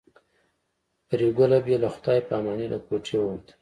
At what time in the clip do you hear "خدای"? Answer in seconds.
1.95-2.19